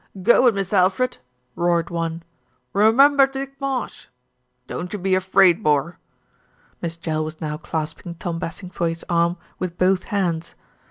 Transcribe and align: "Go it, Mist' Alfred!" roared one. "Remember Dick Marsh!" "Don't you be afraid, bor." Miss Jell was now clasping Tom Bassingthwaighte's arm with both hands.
"Go 0.23 0.47
it, 0.47 0.55
Mist' 0.55 0.73
Alfred!" 0.73 1.19
roared 1.55 1.91
one. 1.91 2.23
"Remember 2.73 3.27
Dick 3.27 3.53
Marsh!" 3.61 4.07
"Don't 4.65 4.91
you 4.93 4.97
be 4.97 5.13
afraid, 5.13 5.61
bor." 5.61 5.99
Miss 6.81 6.97
Jell 6.97 7.23
was 7.23 7.39
now 7.39 7.57
clasping 7.57 8.15
Tom 8.15 8.39
Bassingthwaighte's 8.39 9.03
arm 9.09 9.37
with 9.59 9.77
both 9.77 10.05
hands. 10.05 10.55